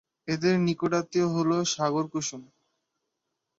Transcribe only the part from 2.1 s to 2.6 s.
কুসুম।